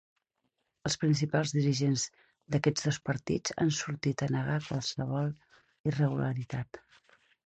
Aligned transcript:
Els 0.89 0.95
principals 1.01 1.51
dirigents 1.57 2.05
d’aquests 2.55 2.87
dos 2.87 2.99
partits 3.09 3.55
han 3.65 3.73
sortit 3.81 4.23
a 4.27 4.29
negar 4.37 4.55
qualsevol 4.71 5.29
irregularitat. 5.93 6.81